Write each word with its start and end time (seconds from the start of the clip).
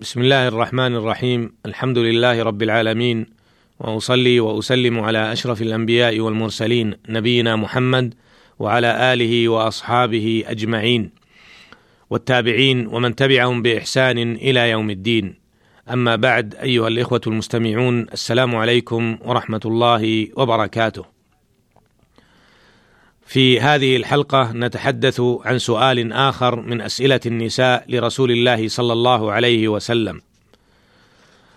بسم 0.00 0.20
الله 0.20 0.48
الرحمن 0.48 0.94
الرحيم 0.94 1.52
الحمد 1.66 1.98
لله 1.98 2.42
رب 2.42 2.62
العالمين 2.62 3.26
واصلي 3.80 4.40
واسلم 4.40 5.00
على 5.00 5.32
اشرف 5.32 5.62
الانبياء 5.62 6.20
والمرسلين 6.20 6.94
نبينا 7.08 7.56
محمد 7.56 8.14
وعلى 8.58 9.12
اله 9.12 9.48
واصحابه 9.48 10.44
اجمعين 10.46 11.10
والتابعين 12.10 12.86
ومن 12.86 13.14
تبعهم 13.14 13.62
باحسان 13.62 14.18
إلى 14.36 14.70
يوم 14.70 14.90
الدين 14.90 15.34
اما 15.92 16.16
بعد 16.16 16.54
ايها 16.54 16.88
الاخوه 16.88 17.20
المستمعون 17.26 18.06
السلام 18.12 18.56
عليكم 18.56 19.18
ورحمه 19.24 19.60
الله 19.64 20.28
وبركاته 20.36 21.17
في 23.28 23.60
هذه 23.60 23.96
الحلقة 23.96 24.52
نتحدث 24.52 25.20
عن 25.20 25.58
سؤال 25.58 26.12
آخر 26.12 26.60
من 26.60 26.80
أسئلة 26.80 27.20
النساء 27.26 27.84
لرسول 27.88 28.30
الله 28.30 28.68
صلى 28.68 28.92
الله 28.92 29.32
عليه 29.32 29.68
وسلم. 29.68 30.20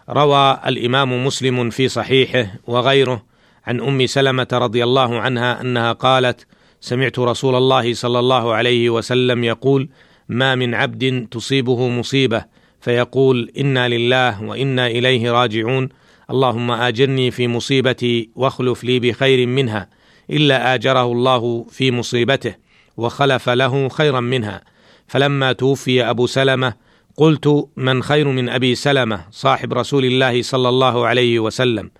روى 0.10 0.60
الإمام 0.68 1.26
مسلم 1.26 1.70
في 1.70 1.88
صحيحه 1.88 2.54
وغيره 2.68 3.24
عن 3.66 3.82
أم 3.82 4.06
سلمة 4.06 4.48
رضي 4.54 4.84
الله 4.84 5.20
عنها 5.20 5.62
أنها 5.62 5.92
قالت 5.92 6.48
سمعت 6.82 7.20
رسول 7.20 7.56
الله 7.56 7.94
صلى 7.94 8.20
الله 8.20 8.54
عليه 8.54 8.90
وسلم 8.90 9.44
يقول 9.44 9.90
ما 10.30 10.56
من 10.56 10.76
عبد 10.76 11.28
تصيبه 11.32 11.88
مصيبة 11.88 12.46
فيقول 12.82 13.52
إنا 13.58 13.90
لله 13.90 14.44
وإنا 14.44 14.88
إليه 14.88 15.32
راجعون. 15.32 15.90
اللهم 16.32 16.72
آجرني 16.72 17.32
في 17.32 17.48
مصيبتي 17.48 18.30
واخلف 18.36 18.84
لي 18.84 19.00
بخير 19.00 19.48
منها 19.48 20.01
إلا 20.32 20.74
آجره 20.74 21.12
الله 21.12 21.66
في 21.70 21.92
مصيبته 21.92 22.56
وخلف 22.98 23.50
له 23.50 23.90
خيرا 23.90 24.20
منها. 24.20 24.62
فلما 25.08 25.54
توفي 25.54 26.10
أبو 26.10 26.28
سلمة 26.28 26.74
قلت 27.18 27.68
من 27.78 28.04
خير 28.04 28.28
من 28.28 28.50
أبي 28.50 28.76
سلمة 28.76 29.26
صاحب 29.32 29.74
رسول 29.74 30.06
الله 30.06 30.42
صلى 30.42 30.70
الله 30.70 31.08
عليه 31.08 31.40
وسلم. 31.40 31.92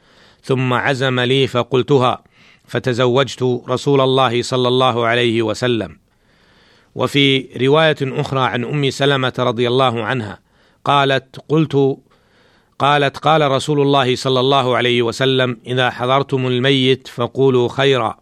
ثم 0.44 0.74
عزم 0.74 1.20
لي 1.20 1.48
فقلتها 1.48 2.24
فتزوجت 2.68 3.62
رسول 3.70 4.02
الله 4.02 4.42
صلى 4.42 4.68
الله 4.68 5.08
عليه 5.08 5.42
وسلم. 5.42 5.98
وفي 6.96 7.48
رواية 7.62 7.98
أخرى 8.02 8.40
عن 8.40 8.64
أم 8.64 8.90
سلمة 8.90 9.34
رضي 9.40 9.68
الله 9.68 10.04
عنها 10.04 10.40
قالت 10.86 11.40
قلت 11.50 11.98
قالت 12.80 13.18
قال 13.18 13.52
رسول 13.52 13.82
الله 13.82 14.16
صلى 14.16 14.40
الله 14.40 14.78
عليه 14.78 15.02
وسلم 15.02 15.58
إذا 15.68 15.90
حضرتم 15.90 16.48
الميت 16.48 17.08
فقولوا 17.08 17.70
خيرا. 17.70 18.21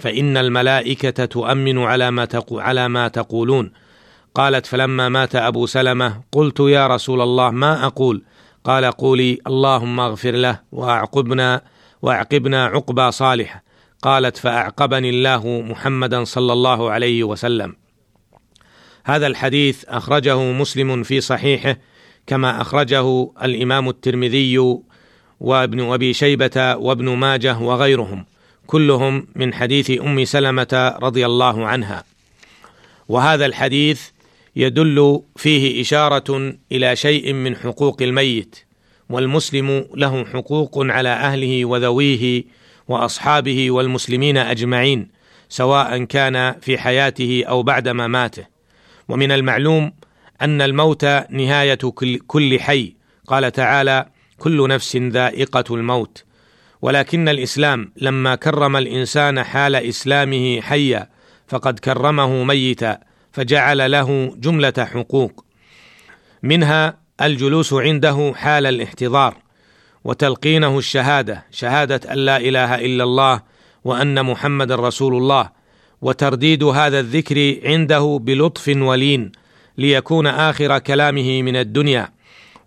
فإن 0.00 0.36
الملائكة 0.36 1.24
تؤمن 1.24 1.78
على 1.78 2.10
ما 2.10 2.28
على 2.52 2.88
ما 2.88 3.08
تقولون. 3.08 3.72
قالت 4.34 4.66
فلما 4.66 5.08
مات 5.08 5.36
أبو 5.36 5.66
سلمة 5.66 6.20
قلت 6.32 6.60
يا 6.60 6.86
رسول 6.86 7.20
الله 7.20 7.50
ما 7.50 7.86
أقول؟ 7.86 8.22
قال 8.64 8.84
قولي 8.84 9.38
اللهم 9.46 10.00
اغفر 10.00 10.30
له 10.30 10.60
وأعقبنا 10.72 11.62
وأعقبنا 12.02 12.66
عقبى 12.66 13.10
صالحه 13.10 13.62
قالت 14.02 14.36
فأعقبني 14.36 15.10
الله 15.10 15.60
محمدا 15.60 16.24
صلى 16.24 16.52
الله 16.52 16.90
عليه 16.90 17.24
وسلم. 17.24 17.76
هذا 19.04 19.26
الحديث 19.26 19.84
أخرجه 19.88 20.38
مسلم 20.38 21.02
في 21.02 21.20
صحيحه 21.20 21.76
كما 22.26 22.60
أخرجه 22.60 23.30
الإمام 23.42 23.88
الترمذي 23.88 24.78
وابن 25.40 25.92
أبي 25.92 26.12
شيبة 26.12 26.76
وابن 26.76 27.08
ماجه 27.08 27.58
وغيرهم. 27.58 28.24
كلهم 28.70 29.26
من 29.36 29.54
حديث 29.54 29.90
أم 30.00 30.24
سلمة 30.24 30.96
رضي 31.02 31.26
الله 31.26 31.66
عنها. 31.66 32.04
وهذا 33.08 33.46
الحديث 33.46 34.02
يدل 34.56 35.22
فيه 35.36 35.80
إشارة 35.80 36.54
إلى 36.72 36.96
شيء 36.96 37.32
من 37.32 37.56
حقوق 37.56 38.02
الميت 38.02 38.56
والمسلم 39.08 39.86
له 39.94 40.24
حقوق 40.24 40.78
على 40.78 41.08
أهله 41.08 41.64
وذويه 41.64 42.44
وأصحابه 42.88 43.70
والمسلمين 43.70 44.36
أجمعين 44.36 45.08
سواء 45.48 46.04
كان 46.04 46.54
في 46.60 46.78
حياته 46.78 47.44
أو 47.48 47.62
بعد 47.62 47.88
مماته 47.88 48.44
ومن 49.08 49.32
المعلوم 49.32 49.92
أن 50.42 50.62
الموت 50.62 51.04
نهاية 51.30 51.78
كل 52.26 52.60
حي. 52.60 52.94
قال 53.26 53.52
تعالى 53.52 54.06
كل 54.38 54.68
نفس 54.68 54.96
ذائقة 54.96 55.74
الموت 55.74 56.24
ولكن 56.82 57.28
الإسلام 57.28 57.92
لما 57.96 58.34
كرم 58.34 58.76
الإنسان 58.76 59.42
حال 59.42 59.74
إسلامه 59.74 60.60
حيا 60.60 61.08
فقد 61.48 61.78
كرمه 61.78 62.44
ميتا 62.44 62.98
فجعل 63.32 63.90
له 63.90 64.34
جملة 64.36 64.72
حقوق. 64.78 65.44
منها 66.42 66.98
الجلوس 67.22 67.72
عنده 67.72 68.32
حال 68.36 68.66
الاحتضار 68.66 69.36
وتلقينه 70.04 70.78
الشهادة 70.78 71.46
شهادة 71.50 72.12
أن 72.12 72.18
لا 72.18 72.36
إله 72.36 72.74
إلا 72.74 73.04
الله 73.04 73.42
وأن 73.84 74.24
محمد 74.24 74.72
رسول 74.72 75.16
الله 75.16 75.50
وترديد 76.02 76.64
هذا 76.64 77.00
الذكر 77.00 77.60
عنده 77.64 78.18
بلطف 78.22 78.68
ولين 78.76 79.32
ليكون 79.78 80.26
آخر 80.26 80.78
كلامه 80.78 81.42
من 81.42 81.56
الدنيا. 81.56 82.08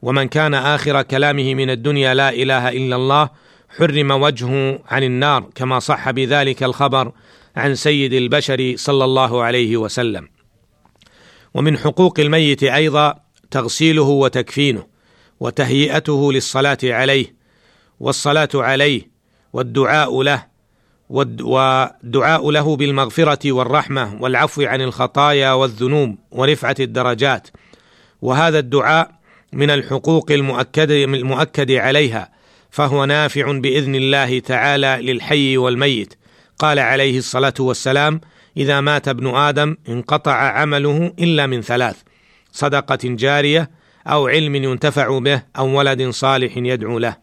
ومن 0.02 0.28
كان 0.28 0.54
آخر 0.54 1.02
كلامه 1.02 1.56
من 1.56 1.70
الدنيا 1.70 2.14
لا 2.14 2.30
إله 2.30 2.70
إلا 2.70 2.96
الله 2.96 3.30
حرم 3.78 4.12
وجهه 4.12 4.80
عن 4.88 5.04
النار 5.04 5.50
كما 5.56 5.80
صح 5.80 6.12
بذلك 6.12 6.64
الخبر 6.64 7.12
عن 7.56 7.76
سيد 7.76 8.14
البشر 8.14 8.74
صلى 8.76 9.06
الله 9.06 9.44
عليه 9.44 9.78
وسلم. 9.78 10.28
ومن 11.54 11.78
حقوق 11.78 12.20
الميت 12.20 12.64
أيضا 12.64 13.16
تغسيله 13.52 14.02
وتكفينه 14.04 14.88
وتهيئته 15.40 16.34
للصلاة 16.34 16.78
عليه 16.84 17.36
والصلاة 18.00 18.50
عليه 18.56 19.02
والدعاء 19.54 20.22
له 20.22 20.46
والدعاء 21.10 22.52
له 22.52 22.76
بالمغفرة 22.76 23.52
والرحمة 23.52 24.18
والعفو 24.22 24.62
عن 24.62 24.82
الخطايا 24.82 25.54
والذنوب 25.54 26.16
ورفعة 26.32 26.76
الدرجات. 26.80 27.48
وهذا 28.22 28.60
الدعاء 28.60 29.12
من 29.54 29.70
الحقوق 29.70 30.32
المؤكد 30.32 30.92
المؤكد 30.92 31.72
عليها 31.72 32.33
فهو 32.74 33.06
نافع 33.06 33.52
بإذن 33.52 33.96
الله 33.96 34.40
تعالى 34.40 34.98
للحي 35.02 35.58
والميت. 35.58 36.14
قال 36.60 36.80
عليه 36.80 37.18
الصلاة 37.18 37.54
والسلام 37.60 38.22
إذا 38.58 38.82
مات 38.82 39.08
ابن 39.08 39.28
آدم 39.36 39.78
انقطع 39.90 40.34
عمله 40.34 41.14
إلا 41.20 41.48
من 41.48 41.62
ثلاث 41.62 41.96
صدقة 42.52 43.00
جارية 43.04 43.72
أو 44.08 44.28
علم 44.28 44.56
ينتفع 44.56 45.20
به 45.20 45.44
أو 45.58 45.78
ولد 45.78 46.10
صالح 46.10 46.58
يدعو 46.58 47.00
له. 47.00 47.18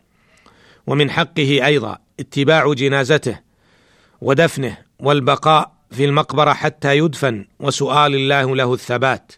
ومن 0.87 1.11
حقه 1.11 1.67
أيضا 1.67 1.99
اتباع 2.21 2.73
جنازته 2.73 3.39
ودفنه 4.21 4.77
والبقاء 4.99 5.73
في 5.91 6.05
المقبرة 6.05 6.53
حتى 6.53 6.99
يدفن 6.99 7.47
وسؤال 7.61 8.15
الله 8.15 8.57
له 8.57 8.75
الثبات. 8.75 9.33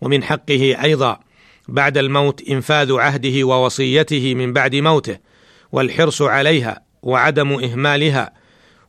ومن 0.00 0.22
حقه 0.22 0.82
أيضا 0.84 1.20
بعد 1.68 1.98
الموت 1.98 2.42
إنفاذ 2.48 2.92
عهده 2.92 3.44
ووصيته 3.44 4.34
من 4.34 4.52
بعد 4.52 4.76
موته. 4.76 5.33
والحرص 5.74 6.22
عليها 6.22 6.82
وعدم 7.02 7.52
إهمالها 7.52 8.32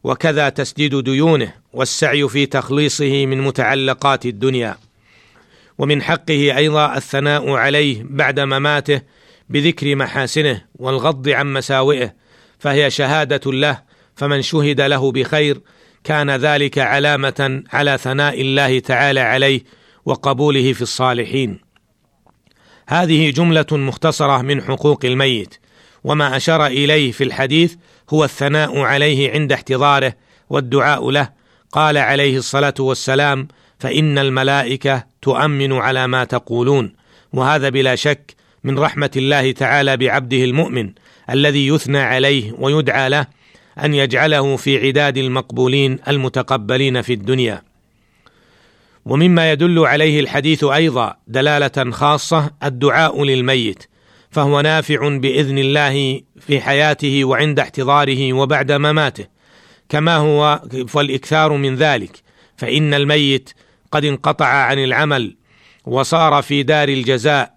وكذا 0.03 0.49
تسديد 0.49 0.95
ديونه 0.95 1.53
والسعي 1.73 2.29
في 2.29 2.45
تخليصه 2.45 3.25
من 3.25 3.41
متعلقات 3.41 4.25
الدنيا. 4.25 4.77
ومن 5.77 6.01
حقه 6.01 6.57
أيضا 6.57 6.97
الثناء 6.97 7.49
عليه 7.49 8.05
بعد 8.09 8.39
مماته 8.39 9.01
بذكر 9.49 9.95
محاسنه 9.95 10.61
والغض 10.75 11.29
عن 11.29 11.53
مساوئه 11.53 12.13
فهي 12.59 12.89
شهادة 12.89 13.51
له 13.51 13.81
فمن 14.15 14.41
شهد 14.41 14.81
له 14.81 15.11
بخير 15.11 15.61
كان 16.03 16.31
ذلك 16.31 16.77
علامة 16.77 17.63
على 17.73 17.97
ثناء 17.97 18.41
الله 18.41 18.79
تعالى 18.79 19.19
عليه 19.19 19.61
وقبوله 20.05 20.73
في 20.73 20.81
الصالحين. 20.81 21.59
هذه 22.87 23.29
جملة 23.29 23.65
مختصرة 23.71 24.41
من 24.41 24.61
حقوق 24.61 25.05
الميت. 25.05 25.64
وما 26.05 26.35
أشار 26.35 26.65
إليه 26.65 27.11
في 27.11 27.23
الحديث 27.23 27.75
هو 28.09 28.23
الثناء 28.23 28.79
عليه 28.79 29.31
عند 29.31 29.51
احتضاره 29.51 30.13
والدعاء 30.49 31.09
له. 31.09 31.29
قال 31.71 31.97
عليه 31.97 32.37
الصلاة 32.37 32.73
والسلام 32.79 33.47
فإن 33.79 34.17
الملائكة 34.17 35.03
تؤمن 35.21 35.73
على 35.73 36.07
ما 36.07 36.23
تقولون 36.23 36.93
وهذا 37.33 37.69
بلا 37.69 37.95
شك 37.95 38.35
من 38.63 38.79
رحمة 38.79 39.11
الله 39.15 39.51
تعالى 39.51 39.97
بعبده 39.97 40.43
المؤمن 40.43 40.91
الذي 41.29 41.67
يثنى 41.67 41.99
عليه 41.99 42.53
ويدعى 42.59 43.09
له 43.09 43.27
أن 43.83 43.93
يجعله 43.93 44.55
في 44.55 44.87
عداد 44.87 45.17
المقبولين 45.17 45.99
المتقبلين 46.07 47.01
في 47.01 47.13
الدنيا. 47.13 47.61
ومما 49.05 49.51
يدل 49.51 49.79
عليه 49.79 50.19
الحديث 50.19 50.63
أيضا 50.63 51.15
دلالة 51.27 51.91
خاصة 51.91 52.51
الدعاء 52.63 53.23
للميت 53.23 53.83
فهو 54.35 54.61
نافع 54.61 55.17
بإذن 55.17 55.57
الله 55.57 56.21
في 56.39 56.61
حياته 56.61 57.25
وعند 57.25 57.59
احتضاره 57.59 58.33
وبعد 58.33 58.71
مماته. 58.71 59.25
كما 59.89 60.15
هو 60.15 60.61
فالاكثار 60.87 61.53
من 61.53 61.75
ذلك 61.75 62.11
فإن 62.57 62.93
الميت 62.93 63.49
قد 63.91 64.05
انقطع 64.05 64.45
عن 64.45 64.83
العمل 64.83 65.37
وصار 65.85 66.41
في 66.41 66.63
دار 66.63 66.89
الجزاء 66.89 67.53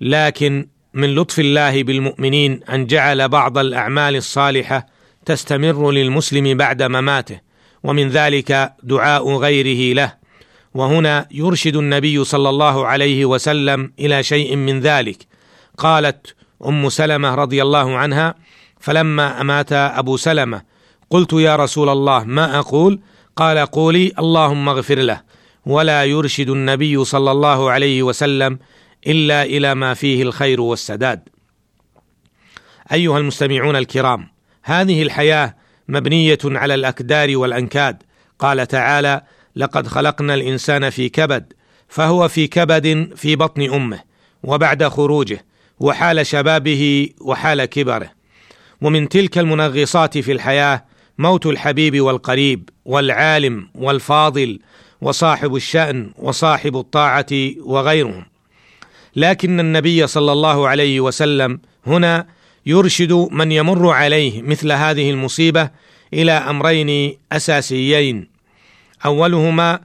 لكن 0.00 0.68
من 0.94 1.14
لطف 1.14 1.38
الله 1.40 1.82
بالمؤمنين 1.82 2.60
أن 2.62 2.86
جعل 2.86 3.28
بعض 3.28 3.58
الأعمال 3.58 4.16
الصالحة 4.16 4.86
تستمر 5.26 5.90
للمسلم 5.90 6.56
بعد 6.56 6.82
مماته 6.82 7.40
ومن 7.82 8.08
ذلك 8.08 8.72
دعاء 8.82 9.36
غيره 9.36 9.94
له. 9.94 10.12
وهنا 10.74 11.28
يرشد 11.30 11.76
النبي 11.76 12.24
صلى 12.24 12.48
الله 12.48 12.86
عليه 12.86 13.24
وسلم 13.24 13.92
إلى 13.98 14.22
شيء 14.22 14.56
من 14.56 14.80
ذلك 14.80 15.33
قالت 15.78 16.34
أم 16.66 16.88
سلمة 16.88 17.34
رضي 17.34 17.62
الله 17.62 17.96
عنها 17.96 18.34
فلما 18.80 19.40
أمات 19.40 19.72
أبو 19.72 20.16
سلمة 20.16 20.62
قلت 21.10 21.32
يا 21.32 21.56
رسول 21.56 21.88
الله 21.88 22.24
ما 22.24 22.58
أقول؟ 22.58 23.00
قال 23.36 23.58
قولي 23.58 24.12
اللهم 24.18 24.68
اغفر 24.68 24.98
له 24.98 25.22
ولا 25.66 26.04
يرشد 26.04 26.50
النبي 26.50 27.04
صلى 27.04 27.30
الله 27.30 27.70
عليه 27.70 28.02
وسلم 28.02 28.58
إلا 29.06 29.42
إلى 29.42 29.74
ما 29.74 29.94
فيه 29.94 30.22
الخير 30.22 30.60
والسداد. 30.60 31.28
أيها 32.92 33.18
المستمعون 33.18 33.76
الكرام 33.76 34.28
هذه 34.62 35.02
الحياة 35.02 35.56
مبنية 35.88 36.38
على 36.44 36.74
الاكدار 36.74 37.36
والأنكاد. 37.36 38.02
قال 38.38 38.66
تعالى 38.66 39.22
لقد 39.56 39.86
خلقنا 39.86 40.34
الإنسان 40.34 40.90
في 40.90 41.08
كبد 41.08 41.52
فهو 41.88 42.28
في 42.28 42.46
كبد 42.46 43.12
في 43.16 43.36
بطن 43.36 43.72
أمه 43.74 44.00
وبعد 44.42 44.84
خروجه 44.84 45.44
وحال 45.84 46.26
شبابه 46.26 47.08
وحال 47.20 47.64
كبره. 47.64 48.10
ومن 48.80 49.08
تلك 49.08 49.38
المنغصات 49.38 50.18
في 50.18 50.32
الحياة 50.32 50.84
موت 51.18 51.46
الحبيب 51.46 52.00
والقريب 52.00 52.68
والعالم 52.84 53.68
والفاضل 53.74 54.58
وصاحب 55.00 55.56
الشأن 55.56 56.10
وصاحب 56.18 56.76
الطاعة 56.76 57.26
وغيرهم. 57.60 58.24
لكن 59.16 59.60
النبي 59.60 60.06
صلى 60.06 60.32
الله 60.32 60.68
عليه 60.68 61.00
وسلم 61.00 61.60
هنا 61.86 62.26
يرشد 62.66 63.12
من 63.12 63.52
يمر 63.52 63.90
عليه 63.90 64.42
مثل 64.42 64.72
هذه 64.72 65.10
المصيبة 65.10 65.70
إلى 66.12 66.32
أمرين 66.32 67.18
أساسيين. 67.32 68.28
أولهما 69.06 69.80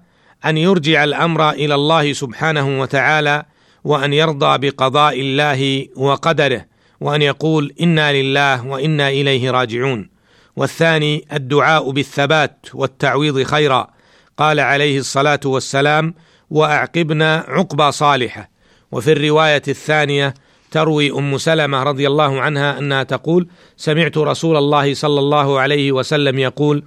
أن 0.45 0.57
يرجع 0.57 1.03
الأمر 1.03 1.49
إلى 1.49 1.75
الله 1.75 2.13
سبحانه 2.13 2.81
وتعالى 2.81 3.43
وأن 3.89 4.13
يرضى 4.13 4.69
بقضاء 4.69 5.21
الله 5.21 5.87
وقدره 5.95 6.65
وأن 7.01 7.21
يقول 7.21 7.73
إنا 7.81 8.13
لله 8.13 8.67
وإنا 8.67 9.09
إليه 9.09 9.51
راجعون. 9.51 10.09
والثاني 10.55 11.25
الدعاء 11.33 11.91
بالثبات 11.91 12.65
والتعويض 12.73 13.43
خيرا. 13.43 13.87
قال 14.37 14.59
عليه 14.59 14.99
الصلاة 14.99 15.39
والسلام 15.45 16.13
وأعقبنا 16.49 17.45
عقبى 17.47 17.91
صالحة. 17.91 18.49
وفي 18.91 19.11
الرواية 19.11 19.61
الثانية 19.67 20.33
تروي 20.71 21.11
أم 21.11 21.37
سلمة 21.37 21.83
رضي 21.83 22.07
الله 22.07 22.41
عنها 22.41 22.79
أنها 22.79 23.03
تقول 23.03 23.47
سمعت 23.77 24.17
رسول 24.17 24.57
الله 24.57 24.93
صلى 24.93 25.19
الله 25.19 25.59
عليه 25.59 25.91
وسلم 25.91 26.39
يقول 26.39 26.83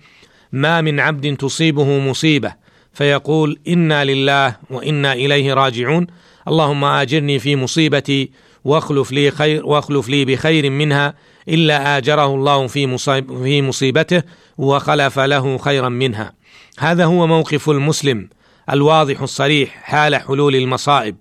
ما 0.53 0.81
من 0.81 1.01
عبد 1.01 1.37
تصيبه 1.37 1.99
مصيبة. 1.99 2.55
فيقول 2.93 3.59
إنا 3.69 4.05
لله 4.05 4.57
وإنا 4.71 5.13
إليه 5.13 5.55
راجعون. 5.55 6.07
اللهم 6.49 6.85
آجرني 6.85 7.39
في 7.39 7.57
مصيبتي 7.57 8.31
واخلف 8.65 9.13
لي 9.13 9.31
خير 9.31 9.67
واخلف 9.67 10.09
لي 10.09 10.25
بخير 10.25 10.71
منها 10.71 11.15
إلا 11.49 11.97
آجره 11.97 12.35
الله 12.35 12.67
في 12.67 12.87
مصيب 12.87 13.43
في 13.43 13.63
مصيبته 13.63 14.23
وخلف 14.59 15.19
له 15.19 15.59
خيرا 15.59 15.89
منها. 15.89 16.33
هذا 16.79 17.05
هو 17.05 17.27
موقف 17.27 17.71
المسلم 17.71 18.29
الواضح 18.71 19.21
الصريح 19.21 19.81
حال 19.83 20.17
حلول 20.17 20.57
المصائب 20.57 21.17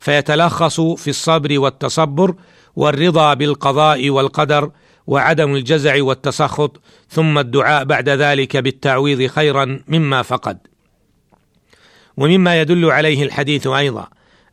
فيتلخص 0.00 0.80
في 0.80 1.10
الصبر 1.10 1.58
والتصبر 1.58 2.34
والرضا 2.76 3.34
بالقضاء 3.34 4.10
والقدر 4.10 4.70
وعدم 5.06 5.54
الجزع 5.54 6.02
والتسخط 6.02 6.80
ثم 7.08 7.38
الدعاء 7.38 7.84
بعد 7.84 8.08
ذلك 8.08 8.56
بالتعويض 8.56 9.30
خيرا 9.30 9.80
مما 9.88 10.22
فقد. 10.22 10.58
ومما 12.16 12.60
يدل 12.60 12.90
عليه 12.90 13.22
الحديث 13.22 13.66
أيضا 13.66 14.08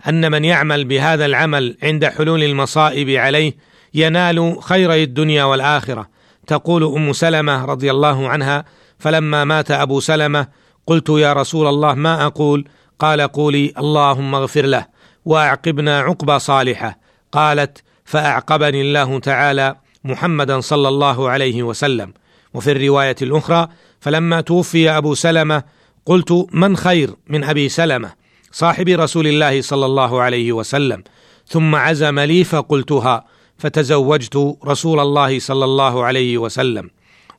أن 0.08 0.32
من 0.32 0.46
يعمل 0.46 0.86
بهذا 0.86 1.26
العمل 1.26 1.78
عند 1.84 2.06
حلول 2.06 2.44
المصائب 2.44 3.10
عليه 3.10 3.54
ينال 3.94 4.58
خيري 4.62 5.04
الدنيا 5.04 5.44
والآخرة. 5.44 6.10
تقول 6.48 6.84
أم 6.84 7.14
سلمة 7.14 7.66
رضي 7.66 7.92
الله 7.92 8.30
عنها 8.30 8.66
فلما 9.00 9.44
مات 9.44 9.72
أبو 9.72 10.00
سلمة 10.00 10.48
قلت 10.88 11.10
يا 11.10 11.34
رسول 11.34 11.68
الله 11.68 11.94
ما 11.94 12.26
أقول؟ 12.26 12.68
قال 13.00 13.22
قولي 13.22 13.74
اللهم 13.78 14.36
اغفر 14.36 14.66
له 14.66 14.86
وأعقبنا 15.26 16.00
عقبى 16.00 16.40
صالحة. 16.40 17.00
قالت 17.32 17.84
فأعقبني 18.06 18.82
الله 18.82 19.20
تعالى 19.20 19.76
محمدا 20.04 20.60
صلى 20.60 20.88
الله 20.88 21.30
عليه 21.30 21.64
وسلم. 21.64 22.14
وفي 22.54 22.72
الرواية 22.72 23.16
الأخرى 23.22 23.68
فلما 24.00 24.42
توفي 24.42 24.90
أبو 24.90 25.14
سلمة 25.14 25.64
قلت 26.06 26.48
من 26.52 26.78
خير 26.78 27.10
من 27.28 27.44
أبي 27.44 27.70
سلمة؟ 27.70 28.12
صاحب 28.58 28.88
رسول 28.90 29.28
الله 29.28 29.62
صلى 29.62 29.86
الله 29.86 30.22
عليه 30.22 30.52
وسلم. 30.52 31.04
ثم 31.48 31.76
عزم 31.76 32.20
لي 32.20 32.44
فقلتها 32.44 33.26
فتزوجت 33.58 34.58
رسول 34.66 35.00
الله 35.00 35.40
صلى 35.40 35.66
الله 35.66 36.06
عليه 36.06 36.38
وسلم. 36.38 36.90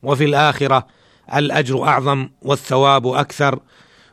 وفي 0.03 0.25
الآخرة 0.25 0.87
الأجر 1.35 1.85
أعظم 1.85 2.29
والثواب 2.43 3.07
أكثر 3.07 3.59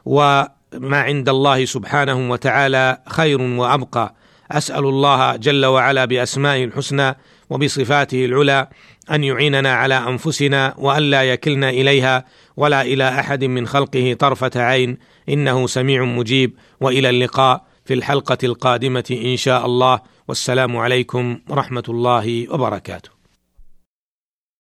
وما 0.06 1.00
عند 1.08 1.30
الله 1.30 1.66
سبحانه 1.66 2.32
وتعالى 2.32 2.98
خير 3.08 3.42
وأبقى. 3.42 4.16
أسأل 4.52 4.86
الله 4.86 5.36
جل 5.36 5.66
وعلا 5.66 6.06
بأسمائه 6.06 6.66
الحسنى 6.66 7.18
وبصفاته 7.50 8.26
العلى 8.26 8.68
أن 9.12 9.24
يعيننا 9.24 9.74
على 9.74 9.96
أنفسنا 9.96 10.76
والا 10.78 11.24
يكلنا 11.24 11.70
إليها 11.70 12.26
ولا 12.58 12.82
إلى 12.82 13.10
أحد 13.10 13.44
من 13.44 13.68
خلقه 13.68 14.16
طرفة 14.20 14.52
عين. 14.56 14.98
إنه 15.30 15.68
سميع 15.68 16.04
مجيب. 16.04 16.54
وإلى 16.82 17.10
اللقاء 17.10 17.66
في 17.86 17.94
الحلقة 17.94 18.38
القادمة 18.44 19.18
إن 19.26 19.38
شاء 19.38 19.66
الله. 19.66 20.00
والسلام 20.28 20.78
عليكم 20.78 21.40
ورحمة 21.50 21.84
الله 21.90 22.54
وبركاته. 22.54 23.15